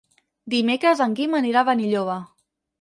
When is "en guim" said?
1.07-1.37